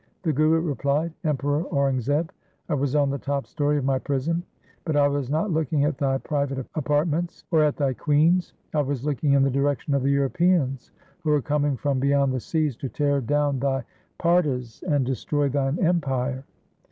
[0.23, 2.31] The Guru replied,' Emperor Aurangzeb,
[2.69, 4.41] I was on the top story of my prison,
[4.83, 8.53] but I was not looking at thy private apart ments or at thy queens.
[8.73, 12.33] I was looking in the direc tion of the Europeans who are coming from beyond
[12.33, 13.83] the seas to tear down thy
[14.19, 16.45] fardas and destroy thine empire.'